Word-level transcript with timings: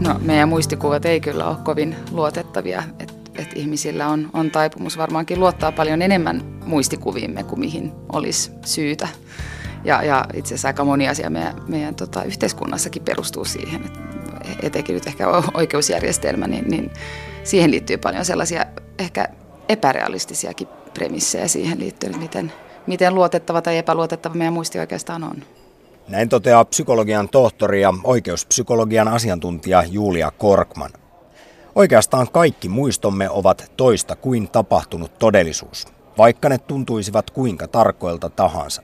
No, 0.00 0.18
meidän 0.20 0.48
muistikuvat 0.48 1.04
ei 1.04 1.20
kyllä 1.20 1.48
ole 1.48 1.56
kovin 1.64 1.96
luotettavia. 2.10 2.82
Et, 2.98 3.14
et 3.38 3.48
ihmisillä 3.54 4.08
on, 4.08 4.30
on 4.32 4.50
taipumus 4.50 4.98
varmaankin 4.98 5.40
luottaa 5.40 5.72
paljon 5.72 6.02
enemmän 6.02 6.42
muistikuviimme 6.66 7.42
kuin 7.42 7.60
mihin 7.60 7.92
olisi 8.12 8.50
syytä. 8.64 9.08
Ja, 9.84 10.02
ja 10.02 10.24
itse 10.34 10.54
asiassa 10.54 10.68
aika 10.68 10.84
moni 10.84 11.08
asia 11.08 11.30
meidän, 11.30 11.54
meidän 11.68 11.94
tota, 11.94 12.24
yhteiskunnassakin 12.24 13.02
perustuu 13.02 13.44
siihen, 13.44 13.84
että 13.84 14.00
etenkin 14.62 14.94
nyt 14.94 15.06
ehkä 15.06 15.26
oikeusjärjestelmä, 15.54 16.46
niin, 16.46 16.68
niin 16.68 16.90
siihen 17.44 17.70
liittyy 17.70 17.98
paljon 17.98 18.24
sellaisia 18.24 18.66
ehkä 18.98 19.28
epärealistisiakin 19.68 20.68
premissejä 20.94 21.48
siihen 21.48 21.80
liittyen, 21.80 22.18
miten, 22.18 22.52
miten 22.86 23.14
luotettava 23.14 23.62
tai 23.62 23.78
epäluotettava 23.78 24.34
meidän 24.34 24.54
muisti 24.54 24.78
oikeastaan 24.78 25.24
on. 25.24 25.42
Näin 26.10 26.28
toteaa 26.28 26.64
psykologian 26.64 27.28
tohtori 27.28 27.82
ja 27.82 27.94
oikeuspsykologian 28.04 29.08
asiantuntija 29.08 29.84
Julia 29.90 30.30
Korkman. 30.30 30.90
Oikeastaan 31.74 32.26
kaikki 32.32 32.68
muistomme 32.68 33.30
ovat 33.30 33.72
toista 33.76 34.16
kuin 34.16 34.48
tapahtunut 34.48 35.18
todellisuus, 35.18 35.86
vaikka 36.18 36.48
ne 36.48 36.58
tuntuisivat 36.58 37.30
kuinka 37.30 37.68
tarkoilta 37.68 38.30
tahansa. 38.30 38.82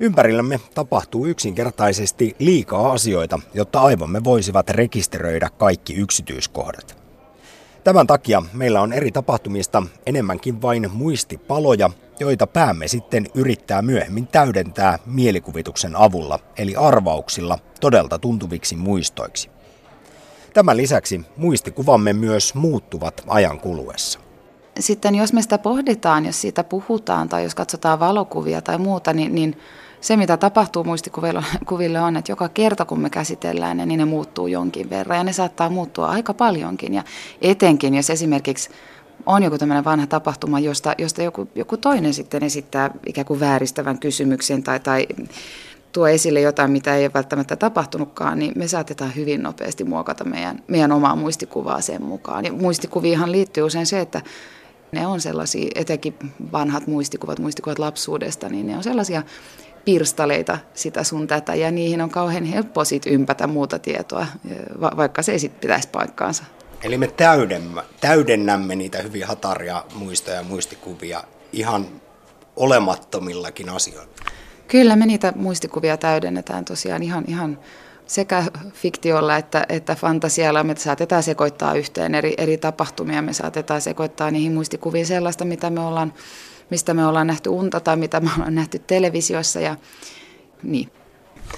Ympärillämme 0.00 0.60
tapahtuu 0.74 1.26
yksinkertaisesti 1.26 2.36
liikaa 2.38 2.92
asioita, 2.92 3.40
jotta 3.54 3.80
aivomme 3.80 4.24
voisivat 4.24 4.70
rekisteröidä 4.70 5.48
kaikki 5.58 5.94
yksityiskohdat. 5.94 7.05
Tämän 7.86 8.06
takia 8.06 8.42
meillä 8.52 8.80
on 8.80 8.92
eri 8.92 9.12
tapahtumista 9.12 9.82
enemmänkin 10.06 10.62
vain 10.62 10.90
muistipaloja, 10.92 11.90
joita 12.20 12.46
päämme 12.46 12.88
sitten 12.88 13.26
yrittää 13.34 13.82
myöhemmin 13.82 14.26
täydentää 14.26 14.98
mielikuvituksen 15.06 15.96
avulla, 15.96 16.38
eli 16.58 16.76
arvauksilla 16.76 17.58
todelta 17.80 18.18
tuntuviksi 18.18 18.76
muistoiksi. 18.76 19.50
Tämän 20.54 20.76
lisäksi 20.76 21.20
muistikuvamme 21.36 22.12
myös 22.12 22.54
muuttuvat 22.54 23.22
ajan 23.26 23.60
kuluessa. 23.60 24.18
Sitten 24.80 25.14
jos 25.14 25.32
me 25.32 25.42
sitä 25.42 25.58
pohditaan, 25.58 26.26
jos 26.26 26.40
siitä 26.40 26.64
puhutaan 26.64 27.28
tai 27.28 27.42
jos 27.42 27.54
katsotaan 27.54 28.00
valokuvia 28.00 28.62
tai 28.62 28.78
muuta, 28.78 29.12
niin, 29.12 29.34
niin 29.34 29.58
se, 30.06 30.16
mitä 30.16 30.36
tapahtuu 30.36 30.84
muistikuville 30.84 32.00
on, 32.06 32.16
että 32.16 32.32
joka 32.32 32.48
kerta 32.48 32.84
kun 32.84 33.00
me 33.00 33.10
käsitellään 33.10 33.76
ne, 33.76 33.86
niin 33.86 33.98
ne 33.98 34.04
muuttuu 34.04 34.46
jonkin 34.46 34.90
verran 34.90 35.18
ja 35.18 35.24
ne 35.24 35.32
saattaa 35.32 35.70
muuttua 35.70 36.08
aika 36.08 36.34
paljonkin. 36.34 36.94
Ja 36.94 37.04
etenkin, 37.42 37.94
jos 37.94 38.10
esimerkiksi 38.10 38.70
on 39.26 39.42
joku 39.42 39.58
tämmöinen 39.58 39.84
vanha 39.84 40.06
tapahtuma, 40.06 40.60
josta, 40.60 40.94
josta 40.98 41.22
joku, 41.22 41.48
joku 41.54 41.76
toinen 41.76 42.14
sitten 42.14 42.42
esittää 42.42 42.90
ikään 43.06 43.24
kuin 43.24 43.40
vääristävän 43.40 43.98
kysymyksen 43.98 44.62
tai, 44.62 44.80
tai 44.80 45.06
tuo 45.92 46.08
esille 46.08 46.40
jotain, 46.40 46.70
mitä 46.70 46.96
ei 46.96 47.04
ole 47.04 47.14
välttämättä 47.14 47.56
tapahtunutkaan, 47.56 48.38
niin 48.38 48.52
me 48.56 48.68
saatetaan 48.68 49.14
hyvin 49.16 49.42
nopeasti 49.42 49.84
muokata 49.84 50.24
meidän, 50.24 50.62
meidän 50.68 50.92
omaa 50.92 51.16
muistikuvaa 51.16 51.80
sen 51.80 52.02
mukaan. 52.02 52.44
Ja 52.44 52.52
muistikuviinhan 52.52 53.32
liittyy 53.32 53.62
usein 53.62 53.86
se, 53.86 54.00
että 54.00 54.22
ne 54.92 55.06
on 55.06 55.20
sellaisia, 55.20 55.70
etenkin 55.74 56.14
vanhat 56.52 56.86
muistikuvat, 56.86 57.38
muistikuvat 57.38 57.78
lapsuudesta, 57.78 58.48
niin 58.48 58.66
ne 58.66 58.76
on 58.76 58.82
sellaisia 58.82 59.22
pirstaleita 59.86 60.58
sitä 60.74 61.04
sun 61.04 61.26
tätä 61.26 61.54
ja 61.54 61.70
niihin 61.70 62.00
on 62.00 62.10
kauhean 62.10 62.44
helppo 62.44 62.84
sit 62.84 63.06
ympätä 63.06 63.46
muuta 63.46 63.78
tietoa, 63.78 64.26
vaikka 64.80 65.22
se 65.22 65.32
ei 65.32 65.38
sitten 65.38 65.60
pitäisi 65.60 65.88
paikkaansa. 65.88 66.44
Eli 66.82 66.98
me 66.98 67.06
täydennämme, 67.06 67.82
täydennämme 68.00 68.76
niitä 68.76 68.98
hyvin 68.98 69.26
hataria 69.26 69.84
muistoja 69.94 70.36
ja 70.36 70.42
muistikuvia 70.42 71.24
ihan 71.52 71.86
olemattomillakin 72.56 73.68
asioilla. 73.68 74.12
Kyllä 74.68 74.96
me 74.96 75.06
niitä 75.06 75.32
muistikuvia 75.36 75.96
täydennetään 75.96 76.64
tosiaan 76.64 77.02
ihan, 77.02 77.24
ihan 77.28 77.58
sekä 78.06 78.44
fiktiolla 78.72 79.36
että, 79.36 79.66
että 79.68 79.94
fantasialla. 79.94 80.64
Me 80.64 80.76
saatetaan 80.76 81.22
sekoittaa 81.22 81.74
yhteen 81.74 82.14
eri, 82.14 82.34
eri 82.38 82.56
tapahtumia, 82.56 83.22
me 83.22 83.32
saatetaan 83.32 83.80
sekoittaa 83.80 84.30
niihin 84.30 84.52
muistikuviin 84.52 85.06
sellaista, 85.06 85.44
mitä 85.44 85.70
me 85.70 85.80
ollaan 85.80 86.12
mistä 86.70 86.94
me 86.94 87.06
ollaan 87.06 87.26
nähty 87.26 87.48
unta 87.48 87.80
tai 87.80 87.96
mitä 87.96 88.20
me 88.20 88.30
ollaan 88.36 88.54
nähty 88.54 88.78
televisiossa 88.78 89.60
ja 89.60 89.76
niin. 90.62 90.90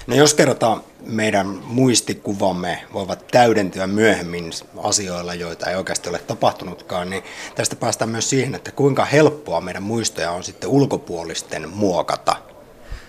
No 0.07 0.15
jos 0.15 0.33
kerrotaan, 0.33 0.83
meidän 1.05 1.47
muistikuvamme 1.47 2.83
voivat 2.93 3.27
täydentyä 3.31 3.87
myöhemmin 3.87 4.51
asioilla, 4.83 5.33
joita 5.33 5.69
ei 5.69 5.75
oikeasti 5.75 6.09
ole 6.09 6.19
tapahtunutkaan, 6.19 7.09
niin 7.09 7.23
tästä 7.55 7.75
päästään 7.75 8.09
myös 8.09 8.29
siihen, 8.29 8.55
että 8.55 8.71
kuinka 8.71 9.05
helppoa 9.05 9.61
meidän 9.61 9.83
muistoja 9.83 10.31
on 10.31 10.43
sitten 10.43 10.69
ulkopuolisten 10.69 11.69
muokata. 11.69 12.35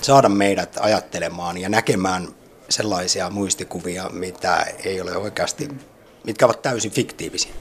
Saada 0.02 0.28
meidät 0.28 0.76
ajattelemaan 0.80 1.58
ja 1.58 1.68
näkemään 1.68 2.28
sellaisia 2.68 3.30
muistikuvia, 3.30 4.10
mitä 4.12 4.66
ei 4.84 5.00
ole 5.00 5.16
oikeasti, 5.16 5.68
mitkä 6.24 6.46
ovat 6.46 6.62
täysin 6.62 6.90
fiktiivisiä. 6.90 7.52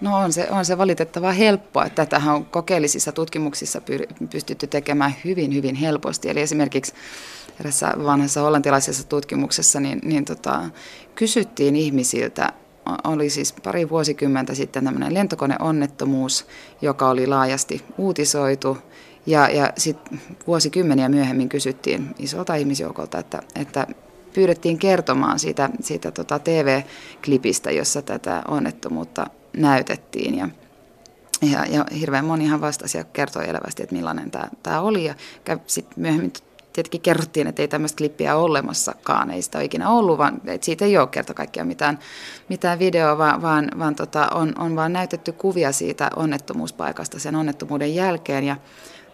No 0.00 0.16
on 0.16 0.32
se, 0.32 0.48
on 0.50 0.64
se 0.64 0.78
valitettavaa 0.78 1.32
helppoa, 1.32 1.84
että 1.84 2.06
tätähän 2.06 2.34
on 2.34 2.44
kokeellisissa 2.44 3.12
tutkimuksissa 3.12 3.80
pystytty 4.30 4.66
tekemään 4.66 5.14
hyvin, 5.24 5.54
hyvin 5.54 5.74
helposti. 5.74 6.30
Eli 6.30 6.40
esimerkiksi 6.40 6.92
erässä 7.60 7.92
vanhassa 8.04 8.40
hollantilaisessa 8.40 9.08
tutkimuksessa 9.08 9.80
niin, 9.80 10.00
niin 10.04 10.24
tota, 10.24 10.64
kysyttiin 11.14 11.76
ihmisiltä, 11.76 12.52
oli 13.04 13.30
siis 13.30 13.52
pari 13.52 13.88
vuosikymmentä 13.88 14.54
sitten 14.54 14.84
tämmöinen 14.84 15.14
lentokoneonnettomuus, 15.14 16.46
joka 16.82 17.08
oli 17.08 17.26
laajasti 17.26 17.84
uutisoitu. 17.98 18.78
Ja, 19.26 19.48
ja 19.48 19.72
sitten 19.76 20.20
vuosikymmeniä 20.46 21.08
myöhemmin 21.08 21.48
kysyttiin 21.48 22.14
isolta 22.18 22.54
ihmisjoukolta, 22.54 23.18
että, 23.18 23.42
että 23.54 23.86
pyydettiin 24.34 24.78
kertomaan 24.78 25.38
siitä, 25.38 25.70
siitä 25.80 26.10
tota 26.10 26.38
TV-klipistä, 26.38 27.70
jossa 27.70 28.02
tätä 28.02 28.42
onnettomuutta 28.48 29.26
näytettiin. 29.56 30.38
Ja, 30.38 30.48
ja, 31.42 31.66
ja 31.66 31.84
hirveän 32.00 32.24
monihan 32.24 32.60
vastasi 32.60 32.98
ja 32.98 33.04
kertoi 33.04 33.48
elävästi, 33.48 33.82
että 33.82 33.94
millainen 33.94 34.30
tämä, 34.30 34.48
tämä 34.62 34.80
oli. 34.80 35.04
Ja 35.04 35.14
sitten 35.66 36.02
myöhemmin 36.02 36.32
tietenkin 36.72 37.00
kerrottiin, 37.00 37.46
että 37.46 37.62
ei 37.62 37.68
tämmöistä 37.68 37.96
klippiä 37.96 38.36
ole 38.36 38.44
olemassakaan, 38.44 39.30
ei 39.30 39.42
sitä 39.42 39.58
ole 39.58 39.64
ikinä 39.64 39.90
ollut, 39.90 40.18
vaan 40.18 40.40
että 40.46 40.64
siitä 40.64 40.84
ei 40.84 40.98
ole 40.98 41.06
kerta 41.06 41.34
kaikkiaan 41.34 41.66
mitään, 41.66 41.98
mitään 42.48 42.78
videoa, 42.78 43.18
vaan, 43.18 43.42
vaan, 43.42 43.70
vaan 43.78 43.94
tota, 43.94 44.28
on, 44.34 44.52
on 44.58 44.76
vaan 44.76 44.92
näytetty 44.92 45.32
kuvia 45.32 45.72
siitä 45.72 46.10
onnettomuuspaikasta 46.16 47.18
sen 47.18 47.36
onnettomuuden 47.36 47.94
jälkeen. 47.94 48.44
Ja 48.44 48.56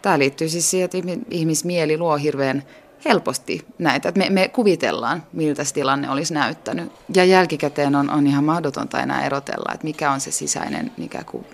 tämä 0.03 0.19
liittyy 0.19 0.49
siis 0.49 0.71
siihen, 0.71 0.85
että 0.85 0.99
ihmismieli 1.31 1.99
luo 1.99 2.17
hirveän 2.17 2.63
helposti 3.05 3.67
näitä. 3.79 4.13
Me, 4.17 4.31
me 4.31 4.49
kuvitellaan, 4.49 5.23
miltä 5.33 5.65
se 5.65 5.75
tilanne 5.75 6.11
olisi 6.11 6.35
näyttänyt. 6.35 6.93
Ja 7.15 7.25
jälkikäteen 7.25 7.95
on, 7.95 8.11
on 8.11 8.27
ihan 8.27 8.45
mahdotonta 8.45 9.01
enää 9.01 9.27
erotella, 9.27 9.75
että 9.75 9.85
mikä 9.85 10.11
on 10.11 10.21
se 10.21 10.31
sisäinen, 10.31 10.93
mikä 10.97 11.25
kuin 11.25 11.47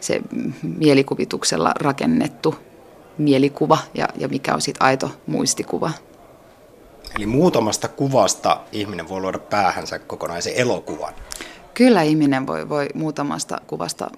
se 0.00 0.20
mielikuvituksella 0.62 1.72
rakennettu 1.80 2.54
mielikuva 3.18 3.78
ja, 3.94 4.08
ja 4.16 4.28
mikä 4.28 4.54
on 4.54 4.60
sitten 4.60 4.86
aito 4.86 5.10
muistikuva. 5.26 5.90
Eli 7.16 7.26
muutamasta 7.26 7.88
kuvasta 7.88 8.60
ihminen 8.72 9.08
voi 9.08 9.20
luoda 9.20 9.38
päähänsä 9.38 9.98
kokonaisen 9.98 10.52
elokuvan. 10.56 11.14
Kyllä 11.78 12.02
ihminen 12.02 12.46
voi, 12.46 12.68
voi 12.68 12.88
muutamasta 12.94 13.60
kuvasta 13.66 14.10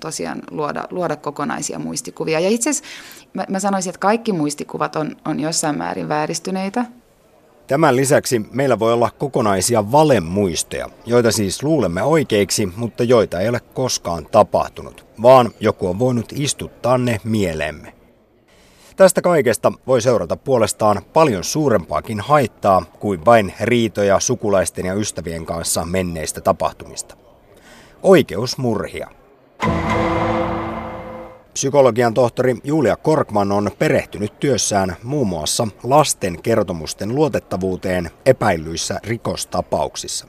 tosiaan 0.00 0.42
luoda, 0.50 0.88
luoda 0.90 1.16
kokonaisia 1.16 1.78
muistikuvia. 1.78 2.40
Ja 2.40 2.48
itse 2.48 2.70
asiassa 2.70 2.90
mä, 3.32 3.44
mä 3.48 3.58
sanoisin, 3.58 3.90
että 3.90 3.98
kaikki 3.98 4.32
muistikuvat 4.32 4.96
on, 4.96 5.16
on 5.24 5.40
jossain 5.40 5.78
määrin 5.78 6.08
vääristyneitä. 6.08 6.84
Tämän 7.66 7.96
lisäksi 7.96 8.46
meillä 8.52 8.78
voi 8.78 8.92
olla 8.92 9.10
kokonaisia 9.18 9.92
valemuisteja, 9.92 10.88
joita 11.06 11.32
siis 11.32 11.62
luulemme 11.62 12.02
oikeiksi, 12.02 12.66
mutta 12.76 13.04
joita 13.04 13.40
ei 13.40 13.48
ole 13.48 13.60
koskaan 13.60 14.26
tapahtunut, 14.32 15.06
vaan 15.22 15.50
joku 15.60 15.88
on 15.88 15.98
voinut 15.98 16.32
istuttaa 16.36 16.98
ne 16.98 17.20
mieleemme. 17.24 18.03
Tästä 18.96 19.22
kaikesta 19.22 19.72
voi 19.86 20.00
seurata 20.00 20.36
puolestaan 20.36 21.02
paljon 21.12 21.44
suurempaakin 21.44 22.20
haittaa 22.20 22.82
kuin 23.00 23.24
vain 23.24 23.54
riitoja 23.60 24.20
sukulaisten 24.20 24.86
ja 24.86 24.94
ystävien 24.94 25.46
kanssa 25.46 25.84
menneistä 25.84 26.40
tapahtumista. 26.40 27.16
Oikeusmurhia. 28.02 29.10
Psykologian 31.52 32.14
tohtori 32.14 32.56
Julia 32.64 32.96
Korkman 32.96 33.52
on 33.52 33.70
perehtynyt 33.78 34.40
työssään 34.40 34.96
muun 35.02 35.26
muassa 35.26 35.68
lasten 35.82 36.42
kertomusten 36.42 37.14
luotettavuuteen 37.14 38.10
epäillyissä 38.26 39.00
rikostapauksissa. 39.04 40.26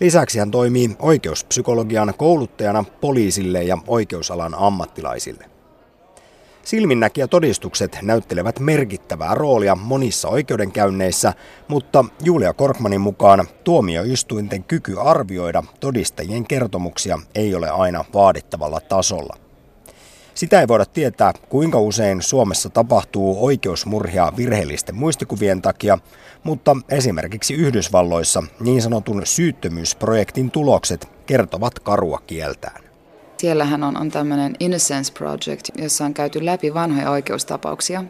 Lisäksi 0.00 0.38
hän 0.38 0.50
toimii 0.50 0.96
oikeuspsykologian 0.98 2.14
kouluttajana 2.16 2.84
poliisille 3.00 3.62
ja 3.62 3.78
oikeusalan 3.86 4.54
ammattilaisille. 4.54 5.53
Silminnäkijätodistukset 6.64 7.98
näyttelevät 8.02 8.60
merkittävää 8.60 9.34
roolia 9.34 9.74
monissa 9.74 10.28
oikeudenkäynneissä, 10.28 11.32
mutta 11.68 12.04
Julia 12.22 12.52
Korkmanin 12.52 13.00
mukaan 13.00 13.48
tuomioistuinten 13.64 14.64
kyky 14.64 15.00
arvioida 15.00 15.62
todistajien 15.80 16.44
kertomuksia 16.44 17.18
ei 17.34 17.54
ole 17.54 17.70
aina 17.70 18.04
vaadittavalla 18.14 18.80
tasolla. 18.80 19.36
Sitä 20.34 20.60
ei 20.60 20.68
voida 20.68 20.86
tietää, 20.86 21.32
kuinka 21.48 21.80
usein 21.80 22.22
Suomessa 22.22 22.70
tapahtuu 22.70 23.46
oikeusmurhia 23.46 24.32
virheellisten 24.36 24.94
muistikuvien 24.94 25.62
takia, 25.62 25.98
mutta 26.44 26.76
esimerkiksi 26.88 27.54
Yhdysvalloissa 27.54 28.42
niin 28.60 28.82
sanotun 28.82 29.22
syyttömyysprojektin 29.24 30.50
tulokset 30.50 31.08
kertovat 31.26 31.78
karua 31.78 32.18
kieltään. 32.26 32.83
Siellähän 33.36 33.82
on, 33.82 33.96
on 33.96 34.10
tämmöinen 34.10 34.56
Innocence 34.60 35.12
Project, 35.12 35.68
jossa 35.78 36.04
on 36.04 36.14
käyty 36.14 36.44
läpi 36.44 36.74
vanhoja 36.74 37.10
oikeustapauksia 37.10 38.04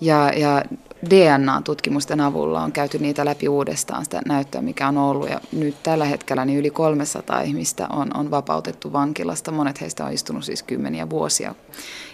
ja, 0.00 0.32
ja 0.36 0.62
DNA-tutkimusten 1.10 2.20
avulla 2.20 2.62
on 2.62 2.72
käyty 2.72 2.98
niitä 2.98 3.24
läpi 3.24 3.48
uudestaan 3.48 4.04
sitä 4.04 4.22
näyttöä, 4.26 4.62
mikä 4.62 4.88
on 4.88 4.98
ollut. 4.98 5.30
Ja 5.30 5.40
nyt 5.52 5.82
tällä 5.82 6.04
hetkellä 6.04 6.44
niin 6.44 6.58
yli 6.58 6.70
300 6.70 7.40
ihmistä 7.40 7.86
on, 7.90 8.16
on 8.16 8.30
vapautettu 8.30 8.92
vankilasta. 8.92 9.50
Monet 9.50 9.80
heistä 9.80 10.04
on 10.04 10.12
istunut 10.12 10.44
siis 10.44 10.62
kymmeniä 10.62 11.10
vuosia. 11.10 11.54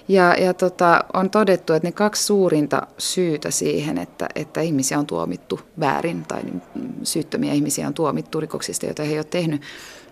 Ja, 0.09 0.35
ja 0.35 0.55
tota, 0.55 1.05
on 1.13 1.31
todettu, 1.31 1.73
että 1.73 1.89
ne 1.89 1.93
kaksi 1.93 2.25
suurinta 2.25 2.87
syytä 2.99 3.51
siihen, 3.51 3.99
että, 3.99 4.29
että 4.35 4.61
ihmisiä 4.61 4.99
on 4.99 5.07
tuomittu 5.07 5.61
väärin 5.81 6.25
tai 6.29 6.43
syyttömiä 7.03 7.53
ihmisiä 7.53 7.87
on 7.87 7.95
tuomittu 7.95 8.41
rikoksista, 8.41 8.87
joita 8.87 9.03
he 9.03 9.09
eivät 9.09 9.27
ole 9.27 9.31
tehnyt, 9.31 9.63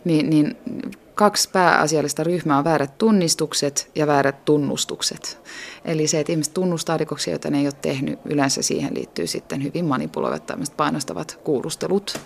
niin, 0.04 0.30
niin 0.30 0.56
kaksi 1.18 1.50
pääasiallista 1.50 2.24
ryhmää 2.24 2.58
on 2.58 2.64
väärät 2.64 2.98
tunnistukset 2.98 3.90
ja 3.94 4.06
väärät 4.06 4.44
tunnustukset. 4.44 5.38
Eli 5.84 6.06
se, 6.06 6.20
että 6.20 6.32
ihmiset 6.32 6.54
tunnustaa 6.54 6.96
rikoksia, 6.96 7.32
joita 7.32 7.50
ne 7.50 7.58
ei 7.58 7.66
ole 7.66 7.74
tehnyt, 7.82 8.18
yleensä 8.24 8.62
siihen 8.62 8.94
liittyy 8.94 9.26
sitten 9.26 9.62
hyvin 9.62 9.84
manipuloivat 9.84 10.46
tämmöiset 10.46 10.76
painostavat 10.76 11.38
kuulustelut, 11.44 12.20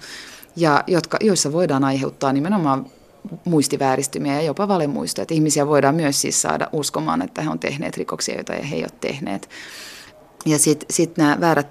ja 0.56 0.84
jotka, 0.86 1.18
joissa 1.20 1.52
voidaan 1.52 1.84
aiheuttaa 1.84 2.32
nimenomaan 2.32 2.86
muistivääristymiä 3.44 4.34
ja 4.34 4.42
jopa 4.42 4.68
valemuistoja. 4.68 5.26
Ihmisiä 5.30 5.66
voidaan 5.66 5.94
myös 5.94 6.20
siis 6.20 6.42
saada 6.42 6.68
uskomaan, 6.72 7.22
että 7.22 7.42
he 7.42 7.50
on 7.50 7.58
tehneet 7.58 7.96
rikoksia, 7.96 8.34
joita 8.34 8.52
he 8.52 8.76
ei 8.76 8.82
ole 8.82 8.98
tehneet. 9.00 9.48
Ja 10.46 10.58
sitten 10.58 10.86
sit 10.90 11.16
nämä 11.16 11.40
väärät 11.40 11.66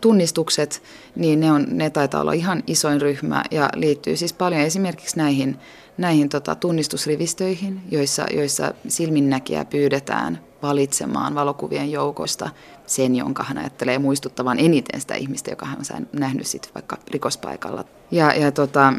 tunnistukset, 0.00 0.82
niin 1.16 1.40
ne, 1.40 1.52
on, 1.52 1.66
ne 1.68 1.90
taitaa 1.90 2.20
olla 2.20 2.32
ihan 2.32 2.62
isoin 2.66 3.00
ryhmä 3.00 3.44
ja 3.50 3.70
liittyy 3.76 4.16
siis 4.16 4.32
paljon 4.32 4.60
esimerkiksi 4.60 5.16
näihin, 5.16 5.56
näihin 5.98 6.28
tota, 6.28 6.54
tunnistusrivistöihin, 6.54 7.80
joissa, 7.90 8.26
joissa 8.34 8.74
silminnäkijä 8.88 9.64
pyydetään 9.64 10.38
valitsemaan 10.62 11.34
valokuvien 11.34 11.90
joukosta 11.92 12.50
sen, 12.86 13.16
jonka 13.16 13.42
hän 13.42 13.58
ajattelee 13.58 13.98
muistuttavan 13.98 14.58
eniten 14.58 15.00
sitä 15.00 15.14
ihmistä, 15.14 15.50
joka 15.50 15.66
hän 15.66 15.78
on 15.96 16.06
nähnyt 16.12 16.46
sit 16.46 16.70
vaikka 16.74 16.98
rikospaikalla. 17.10 17.84
Ja, 18.10 18.32
ja 18.32 18.52
tota, 18.52 18.92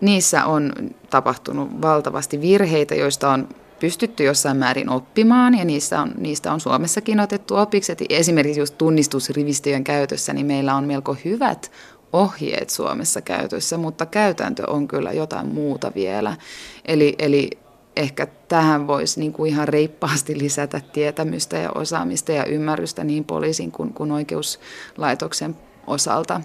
niissä 0.00 0.44
on 0.44 0.72
tapahtunut 1.10 1.82
valtavasti 1.82 2.40
virheitä, 2.40 2.94
joista 2.94 3.30
on 3.30 3.48
pystytty 3.84 4.24
jossain 4.24 4.56
määrin 4.56 4.88
oppimaan 4.88 5.58
ja 5.58 5.64
niistä 5.64 6.00
on, 6.00 6.12
niistä 6.18 6.52
on 6.52 6.60
Suomessakin 6.60 7.20
otettu 7.20 7.56
opiksi. 7.56 7.92
Et 7.92 8.02
esimerkiksi 8.08 8.60
just 8.60 8.78
tunnistusrivistöjen 8.78 9.84
käytössä, 9.84 10.32
niin 10.32 10.46
meillä 10.46 10.74
on 10.74 10.84
melko 10.84 11.16
hyvät 11.24 11.70
ohjeet 12.12 12.70
Suomessa 12.70 13.20
käytössä, 13.20 13.76
mutta 13.76 14.06
käytäntö 14.06 14.70
on 14.70 14.88
kyllä 14.88 15.12
jotain 15.12 15.54
muuta 15.54 15.92
vielä. 15.94 16.36
Eli, 16.84 17.14
eli 17.18 17.50
ehkä 17.96 18.26
tähän 18.48 18.86
voisi 18.86 19.20
niin 19.20 19.32
kuin 19.32 19.52
ihan 19.52 19.68
reippaasti 19.68 20.38
lisätä 20.38 20.80
tietämystä 20.92 21.58
ja 21.58 21.70
osaamista 21.74 22.32
ja 22.32 22.44
ymmärrystä 22.44 23.04
niin 23.04 23.24
poliisin 23.24 23.72
kuin, 23.72 23.92
kuin 23.92 24.12
oikeuslaitoksen 24.12 25.56
osalta. 25.86 26.40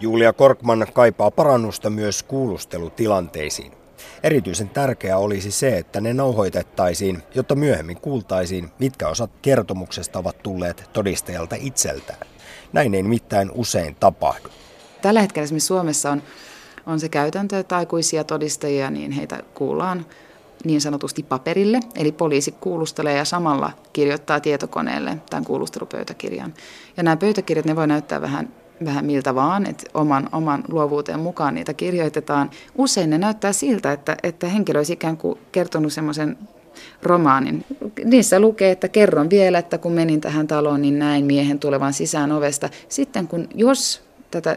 Julia 0.00 0.32
Korkman 0.32 0.86
kaipaa 0.92 1.30
parannusta 1.30 1.90
myös 1.90 2.22
kuulustelutilanteisiin. 2.22 3.83
Erityisen 4.22 4.68
tärkeää 4.68 5.18
olisi 5.18 5.50
se, 5.50 5.78
että 5.78 6.00
ne 6.00 6.14
nauhoitettaisiin, 6.14 7.22
jotta 7.34 7.54
myöhemmin 7.54 8.00
kuultaisiin, 8.00 8.70
mitkä 8.78 9.08
osat 9.08 9.30
kertomuksesta 9.42 10.18
ovat 10.18 10.42
tulleet 10.42 10.90
todistajalta 10.92 11.56
itseltään. 11.58 12.20
Näin 12.72 12.94
ei 12.94 13.02
nimittäin 13.02 13.50
usein 13.54 13.96
tapahdu. 14.00 14.48
Tällä 15.02 15.20
hetkellä 15.20 15.44
esimerkiksi 15.44 15.66
Suomessa 15.66 16.10
on, 16.10 16.22
on 16.86 17.00
se 17.00 17.08
käytäntö, 17.08 17.58
että 17.58 17.76
aikuisia 17.76 18.24
todistajia, 18.24 18.90
niin 18.90 19.12
heitä 19.12 19.42
kuullaan 19.54 20.06
niin 20.64 20.80
sanotusti 20.80 21.22
paperille, 21.22 21.80
eli 21.96 22.12
poliisi 22.12 22.52
kuulustelee 22.52 23.16
ja 23.16 23.24
samalla 23.24 23.72
kirjoittaa 23.92 24.40
tietokoneelle 24.40 25.18
tämän 25.30 25.44
kuulustelupöytäkirjan. 25.44 26.54
Ja 26.96 27.02
nämä 27.02 27.16
pöytäkirjat, 27.16 27.66
ne 27.66 27.76
voi 27.76 27.86
näyttää 27.86 28.20
vähän 28.20 28.48
vähän 28.84 29.04
miltä 29.04 29.34
vaan, 29.34 29.66
että 29.66 29.84
oman, 29.94 30.28
oman 30.32 30.64
luovuuteen 30.68 31.20
mukaan 31.20 31.54
niitä 31.54 31.74
kirjoitetaan. 31.74 32.50
Usein 32.78 33.10
ne 33.10 33.18
näyttää 33.18 33.52
siltä, 33.52 33.92
että, 33.92 34.16
että 34.22 34.48
henkilö 34.48 34.78
olisi 34.78 34.92
ikään 34.92 35.16
kuin 35.16 35.38
kertonut 35.52 35.92
semmoisen 35.92 36.38
romaanin. 37.02 37.64
Niissä 38.04 38.40
lukee, 38.40 38.70
että 38.70 38.88
kerron 38.88 39.30
vielä, 39.30 39.58
että 39.58 39.78
kun 39.78 39.92
menin 39.92 40.20
tähän 40.20 40.46
taloon, 40.46 40.82
niin 40.82 40.98
näin 40.98 41.24
miehen 41.24 41.58
tulevan 41.58 41.92
sisään 41.92 42.32
ovesta. 42.32 42.68
Sitten 42.88 43.28
kun, 43.28 43.48
jos 43.54 44.02
tätä, 44.30 44.56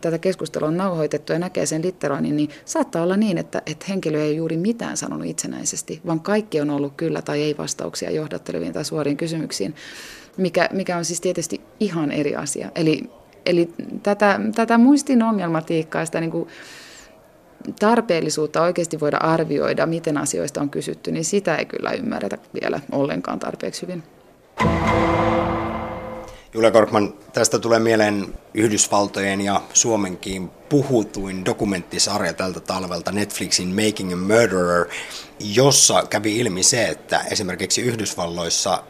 tätä 0.00 0.18
keskustelua 0.18 0.68
on 0.68 0.76
nauhoitettu 0.76 1.32
ja 1.32 1.38
näkee 1.38 1.66
sen 1.66 1.82
litteroinnin, 1.82 2.36
niin 2.36 2.50
saattaa 2.64 3.02
olla 3.02 3.16
niin, 3.16 3.38
että, 3.38 3.62
että 3.66 3.86
henkilö 3.88 4.22
ei 4.22 4.36
juuri 4.36 4.56
mitään 4.56 4.96
sanonut 4.96 5.26
itsenäisesti, 5.26 6.00
vaan 6.06 6.20
kaikki 6.20 6.60
on 6.60 6.70
ollut 6.70 6.92
kyllä 6.96 7.22
tai 7.22 7.42
ei 7.42 7.56
vastauksia 7.58 8.10
johdatteleviin 8.10 8.72
tai 8.72 8.84
suoriin 8.84 9.16
kysymyksiin, 9.16 9.74
mikä, 10.36 10.68
mikä 10.72 10.96
on 10.96 11.04
siis 11.04 11.20
tietysti 11.20 11.60
ihan 11.80 12.10
eri 12.10 12.36
asia. 12.36 12.70
Eli 12.74 13.10
Eli 13.46 13.68
tätä, 14.02 14.40
tätä 14.54 14.78
muistin 14.78 15.22
ongelmatiikkaa, 15.22 16.04
sitä 16.04 16.20
niin 16.20 16.30
kuin 16.30 16.48
tarpeellisuutta 17.78 18.62
oikeasti 18.62 19.00
voida 19.00 19.16
arvioida, 19.16 19.86
miten 19.86 20.18
asioista 20.18 20.60
on 20.60 20.70
kysytty, 20.70 21.12
niin 21.12 21.24
sitä 21.24 21.56
ei 21.56 21.64
kyllä 21.64 21.90
ymmärretä 21.90 22.38
vielä 22.60 22.80
ollenkaan 22.92 23.38
tarpeeksi 23.38 23.82
hyvin. 23.82 24.02
Julia 26.54 26.70
Korkman, 26.70 27.14
tästä 27.32 27.58
tulee 27.58 27.78
mieleen 27.78 28.34
Yhdysvaltojen 28.54 29.40
ja 29.40 29.60
Suomenkin 29.72 30.50
puhutuin 30.68 31.44
dokumenttisarja 31.44 32.32
tältä 32.32 32.60
talvelta 32.60 33.12
Netflixin 33.12 33.68
Making 33.68 34.12
a 34.12 34.16
Murderer, 34.16 34.86
jossa 35.40 36.02
kävi 36.10 36.38
ilmi 36.38 36.62
se, 36.62 36.88
että 36.88 37.20
esimerkiksi 37.30 37.82
Yhdysvalloissa 37.82 38.82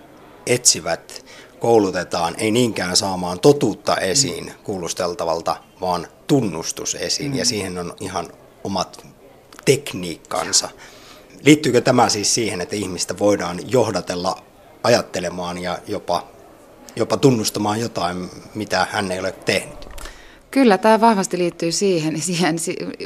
etsivät 0.46 1.24
koulutetaan 1.62 2.34
ei 2.38 2.50
niinkään 2.50 2.96
saamaan 2.96 3.40
totuutta 3.40 3.96
esiin 3.96 4.44
mm. 4.44 4.52
kuulusteltavalta, 4.64 5.56
vaan 5.80 6.06
tunnustus 6.26 6.94
esiin, 6.94 7.32
mm. 7.32 7.38
ja 7.38 7.44
siihen 7.44 7.78
on 7.78 7.94
ihan 8.00 8.28
omat 8.64 9.06
tekniikkansa. 9.64 10.68
Liittyykö 11.42 11.80
tämä 11.80 12.08
siis 12.08 12.34
siihen, 12.34 12.60
että 12.60 12.76
ihmistä 12.76 13.18
voidaan 13.18 13.60
johdatella 13.70 14.42
ajattelemaan 14.82 15.58
ja 15.58 15.78
jopa, 15.86 16.26
jopa 16.96 17.16
tunnustamaan 17.16 17.80
jotain, 17.80 18.30
mitä 18.54 18.86
hän 18.90 19.12
ei 19.12 19.20
ole 19.20 19.32
tehnyt? 19.32 19.81
Kyllä, 20.52 20.78
tämä 20.78 21.00
vahvasti 21.00 21.38
liittyy 21.38 21.72
siihen. 21.72 22.20
siihen 22.20 22.56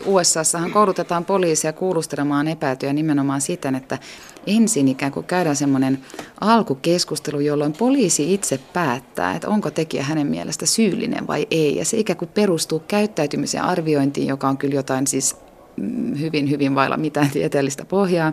USAssahan 0.06 0.70
koulutetaan 0.70 1.24
poliisia 1.24 1.72
kuulustelemaan 1.72 2.48
epäiltyjä 2.48 2.92
nimenomaan 2.92 3.40
siten, 3.40 3.74
että 3.74 3.98
ensin 4.46 4.88
ikään 4.88 5.12
kuin 5.12 5.26
käydään 5.26 5.56
semmoinen 5.56 5.98
alkukeskustelu, 6.40 7.40
jolloin 7.40 7.72
poliisi 7.72 8.34
itse 8.34 8.60
päättää, 8.72 9.34
että 9.34 9.48
onko 9.48 9.70
tekijä 9.70 10.02
hänen 10.02 10.26
mielestä 10.26 10.66
syyllinen 10.66 11.26
vai 11.26 11.46
ei. 11.50 11.76
Ja 11.76 11.84
se 11.84 11.96
ikään 11.96 12.16
kuin 12.16 12.30
perustuu 12.34 12.82
käyttäytymisen 12.88 13.62
arviointiin, 13.62 14.26
joka 14.26 14.48
on 14.48 14.58
kyllä 14.58 14.74
jotain 14.74 15.06
siis 15.06 15.36
mm, 15.76 16.18
hyvin, 16.18 16.50
hyvin 16.50 16.74
vailla 16.74 16.96
mitään 16.96 17.30
tieteellistä 17.30 17.84
pohjaa 17.84 18.32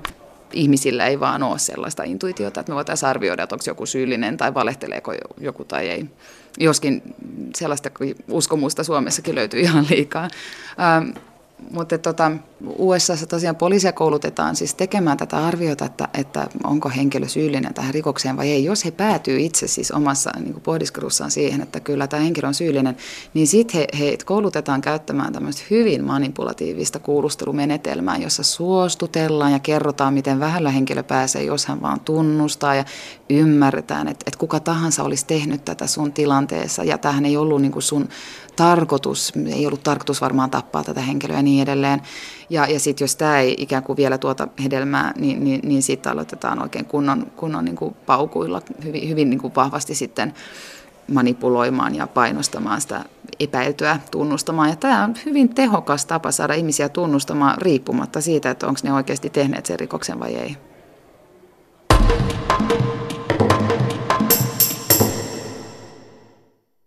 ihmisillä 0.53 1.05
ei 1.05 1.19
vaan 1.19 1.43
ole 1.43 1.59
sellaista 1.59 2.03
intuitiota, 2.03 2.59
että 2.59 2.71
me 2.71 2.75
voitaisiin 2.75 3.09
arvioida, 3.09 3.43
että 3.43 3.55
onko 3.55 3.63
joku 3.67 3.85
syyllinen 3.85 4.37
tai 4.37 4.53
valehteleeko 4.53 5.13
joku 5.37 5.65
tai 5.65 5.89
ei. 5.89 6.05
Joskin 6.59 7.01
sellaista 7.55 7.89
uskomusta 8.31 8.83
Suomessakin 8.83 9.35
löytyy 9.35 9.59
ihan 9.59 9.85
liikaa. 9.89 10.27
Ähm, 10.79 11.09
mutta 11.71 11.97
tota, 11.97 12.31
USAssa 12.77 13.27
tosiaan 13.27 13.55
poliisia 13.55 13.91
koulutetaan 13.91 14.55
siis 14.55 14.75
tekemään 14.75 15.17
tätä 15.17 15.37
arviota, 15.37 15.85
että, 15.85 16.07
että 16.13 16.47
onko 16.63 16.89
henkilö 16.89 17.27
syyllinen 17.27 17.73
tähän 17.73 17.93
rikokseen 17.93 18.37
vai 18.37 18.49
ei. 18.49 18.63
Jos 18.63 18.85
he 18.85 18.91
päätyy 18.91 19.39
itse 19.39 19.67
siis 19.67 19.91
omassa 19.91 20.31
niin 20.39 20.61
pohdiskelussaan 20.61 21.31
siihen, 21.31 21.61
että 21.61 21.79
kyllä 21.79 22.07
tämä 22.07 22.23
henkilö 22.23 22.47
on 22.47 22.53
syyllinen, 22.53 22.97
niin 23.33 23.47
sitten 23.47 23.79
he, 23.79 24.05
he 24.05 24.17
koulutetaan 24.25 24.81
käyttämään 24.81 25.33
tämmöistä 25.33 25.61
hyvin 25.69 26.03
manipulatiivista 26.03 26.99
kuulustelumenetelmää, 26.99 28.17
jossa 28.17 28.43
suostutellaan 28.43 29.51
ja 29.51 29.59
kerrotaan, 29.59 30.13
miten 30.13 30.39
vähällä 30.39 30.71
henkilö 30.71 31.03
pääsee, 31.03 31.43
jos 31.43 31.65
hän 31.65 31.81
vaan 31.81 31.99
tunnustaa 31.99 32.75
ja 32.75 32.85
ymmärretään, 33.29 34.07
että, 34.07 34.23
että 34.27 34.39
kuka 34.39 34.59
tahansa 34.59 35.03
olisi 35.03 35.25
tehnyt 35.25 35.65
tätä 35.65 35.87
sun 35.87 36.13
tilanteessa 36.13 36.83
ja 36.83 36.97
tähän 36.97 37.25
ei 37.25 37.37
ollut 37.37 37.61
niin 37.61 37.71
kuin 37.71 37.83
sun 37.83 38.09
tarkoitus, 38.55 39.33
ei 39.47 39.65
ollut 39.65 39.83
tarkoitus 39.83 40.21
varmaan 40.21 40.49
tappaa 40.49 40.83
tätä 40.83 41.01
henkilöä 41.01 41.37
ja 41.37 41.43
niin 41.43 41.63
edelleen. 41.63 42.01
Ja, 42.53 42.65
ja 42.65 42.79
sitten 42.79 43.03
jos 43.05 43.15
tämä 43.15 43.39
ei 43.39 43.55
ikään 43.57 43.83
kuin 43.83 43.97
vielä 43.97 44.17
tuota 44.17 44.47
hedelmää, 44.63 45.13
niin, 45.17 45.43
niin, 45.43 45.59
niin 45.63 45.83
sitten 45.83 46.11
aloitetaan 46.11 46.61
oikein 46.61 46.85
kunnon, 46.85 47.31
kunnon 47.35 47.65
niin 47.65 47.75
kuin 47.75 47.95
paukuilla 48.05 48.61
hyvin, 48.83 49.09
hyvin 49.09 49.29
niin 49.29 49.39
kuin 49.39 49.55
vahvasti 49.55 49.95
sitten 49.95 50.33
manipuloimaan 51.13 51.95
ja 51.95 52.07
painostamaan 52.07 52.81
sitä 52.81 53.05
epäiltyä 53.39 53.99
tunnustamaan. 54.11 54.69
Ja 54.69 54.75
tämä 54.75 55.03
on 55.03 55.13
hyvin 55.25 55.49
tehokas 55.49 56.05
tapa 56.05 56.31
saada 56.31 56.53
ihmisiä 56.53 56.89
tunnustamaan 56.89 57.61
riippumatta 57.61 58.21
siitä, 58.21 58.49
että 58.49 58.67
onko 58.67 58.79
ne 58.83 58.93
oikeasti 58.93 59.29
tehneet 59.29 59.65
sen 59.65 59.79
rikoksen 59.79 60.19
vai 60.19 60.35
ei. 60.35 60.57